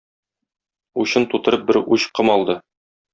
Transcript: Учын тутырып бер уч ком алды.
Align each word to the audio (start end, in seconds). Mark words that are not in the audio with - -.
Учын 1.03 1.27
тутырып 1.33 1.67
бер 1.67 1.79
уч 1.81 2.07
ком 2.21 2.33
алды. 2.37 2.57